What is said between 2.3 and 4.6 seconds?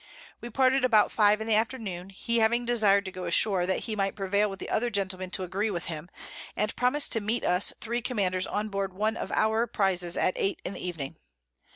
having desir'd to go ashore, that he might prevail with